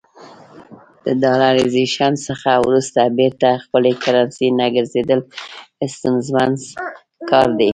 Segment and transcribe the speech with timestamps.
[1.05, 5.19] د ډالرایزیشن څخه وروسته بیرته خپلې کرنسۍ ته ګرځېدل
[5.95, 6.51] ستونزمن
[7.29, 7.69] کار دی.